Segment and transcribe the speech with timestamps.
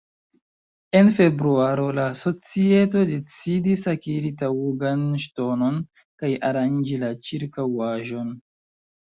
[0.99, 5.79] En februaro la societo decidis akiri taŭgan ŝtonon
[6.25, 8.35] kaj aranĝi la ĉirkaŭaĵon.